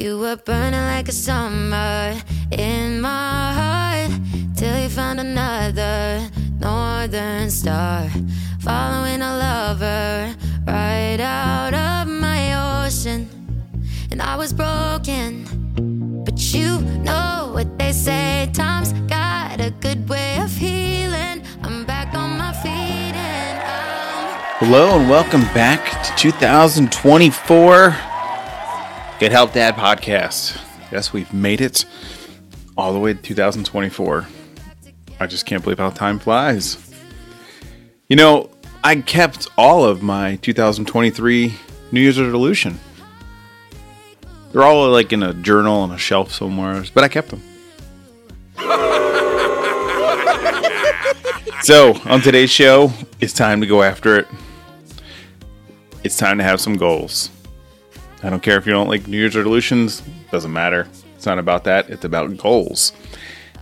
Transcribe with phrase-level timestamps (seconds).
[0.00, 2.18] You were burning like a summer
[2.50, 4.10] in my heart
[4.56, 6.26] till you found another
[6.58, 8.08] northern star.
[8.60, 10.34] Following a lover
[10.66, 13.28] right out of my ocean.
[14.10, 15.44] And I was broken,
[16.24, 18.48] but you know what they say.
[18.54, 21.42] Time's got a good way of healing.
[21.62, 24.64] I'm back on my feet and I'm.
[24.64, 28.09] Hello and welcome back to 2024
[29.20, 30.58] Get Help Dad podcast.
[30.90, 31.84] Yes, we've made it
[32.74, 34.26] all the way to 2024.
[35.20, 36.78] I just can't believe how time flies.
[38.08, 38.48] You know,
[38.82, 41.54] I kept all of my 2023
[41.92, 42.80] New Year's resolution.
[44.52, 47.42] They're all like in a journal on a shelf somewhere, but I kept them.
[51.62, 54.26] so, on today's show, it's time to go after it.
[56.04, 57.28] It's time to have some goals.
[58.22, 60.86] I don't care if you don't like New Year's resolutions, doesn't matter.
[61.16, 62.92] It's not about that, it's about goals.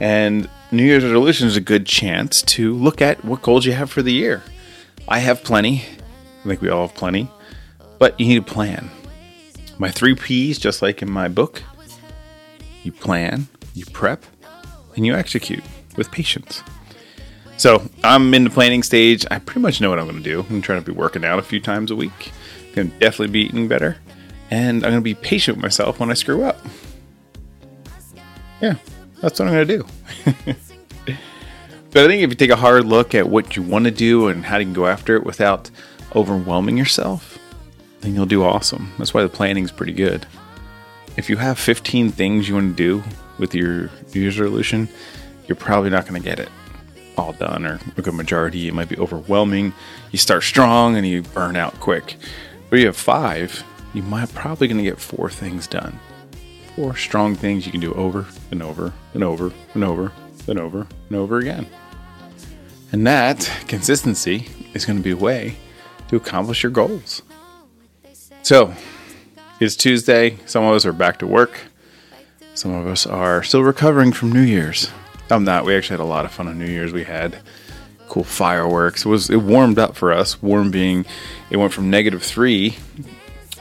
[0.00, 3.90] And New Year's resolution is a good chance to look at what goals you have
[3.90, 4.42] for the year.
[5.08, 5.84] I have plenty.
[6.44, 7.30] I think we all have plenty.
[7.98, 8.90] But you need a plan.
[9.78, 11.62] My three P's, just like in my book
[12.84, 14.24] you plan, you prep,
[14.94, 15.64] and you execute
[15.96, 16.62] with patience.
[17.56, 19.24] So I'm in the planning stage.
[19.30, 20.44] I pretty much know what I'm going to do.
[20.50, 22.32] I'm trying to be working out a few times a week.
[22.76, 23.96] I'm definitely be eating better.
[24.50, 26.58] And I'm going to be patient with myself when I screw up.
[28.60, 28.76] Yeah,
[29.20, 29.86] that's what I'm going to do.
[31.90, 34.28] but I think if you take a hard look at what you want to do
[34.28, 35.70] and how you can go after it without
[36.14, 37.38] overwhelming yourself,
[38.00, 38.92] then you'll do awesome.
[38.98, 40.26] That's why the planning is pretty good.
[41.16, 43.02] If you have 15 things you want to do
[43.38, 44.88] with your New Year's resolution,
[45.46, 46.48] you're probably not going to get it
[47.16, 48.68] all done or a good majority.
[48.68, 49.72] It might be overwhelming.
[50.10, 52.16] You start strong and you burn out quick.
[52.70, 53.62] But you have five,
[53.94, 55.98] you might probably going to get four things done.
[56.76, 60.12] Four strong things you can do over and over and over and over
[60.48, 61.66] and over and over again.
[62.92, 65.56] And that consistency is going to be a way
[66.08, 67.22] to accomplish your goals.
[68.42, 68.74] So,
[69.60, 70.36] it's Tuesday.
[70.46, 71.58] Some of us are back to work.
[72.54, 74.90] Some of us are still recovering from New Year's.
[75.30, 75.64] I'm not.
[75.64, 76.92] We actually had a lot of fun on New Year's.
[76.92, 77.38] We had
[78.08, 79.04] cool fireworks.
[79.04, 80.42] It was it warmed up for us.
[80.42, 81.06] Warm being
[81.50, 82.76] it went from negative three,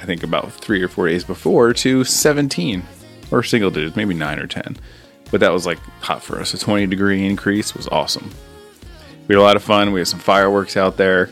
[0.04, 2.84] I think about three or four days before, to 17
[3.32, 4.76] or single digits, maybe nine or 10.
[5.32, 6.54] But that was like hot for us.
[6.54, 8.30] A 20 degree increase was awesome.
[9.28, 9.94] We had a lot of fun.
[9.94, 11.30] We had some fireworks out there.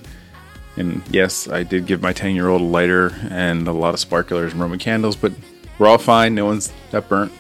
[0.78, 4.00] And yes, I did give my 10 year old a lighter and a lot of
[4.00, 5.34] sparklers and Roman candles, but
[5.78, 6.34] we're all fine.
[6.34, 7.34] No one's that burnt.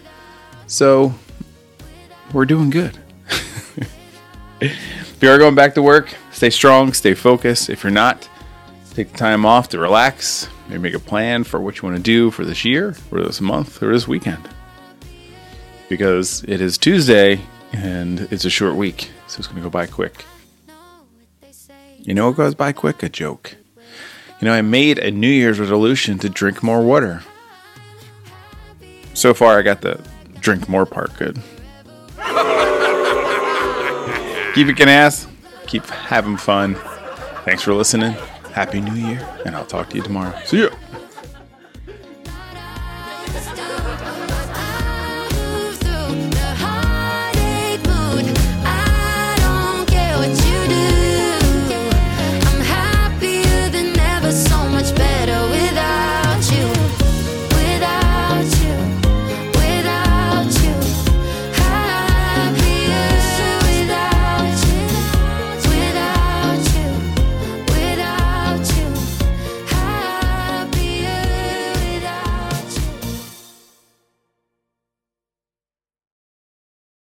[0.67, 1.13] So
[2.33, 2.99] we're doing good.
[4.59, 7.69] if you are going back to work, stay strong, stay focused.
[7.69, 8.27] If you're not,
[8.93, 10.47] take the time off to relax.
[10.67, 13.41] Maybe make a plan for what you want to do for this year, or this
[13.41, 14.47] month, or this weekend.
[15.89, 17.41] Because it is Tuesday
[17.73, 20.25] and it's a short week, so it's going to go by quick.
[21.97, 23.03] You know what goes by quick?
[23.03, 23.55] A joke.
[24.39, 27.21] You know, I made a New Year's resolution to drink more water.
[29.13, 30.01] So far, I got the
[30.39, 31.35] drink more part good.
[34.55, 35.27] keep kicking ass.
[35.67, 36.75] Keep having fun.
[37.45, 38.15] Thanks for listening.
[38.53, 40.33] Happy New Year, and I'll talk to you tomorrow.
[40.45, 40.69] See ya.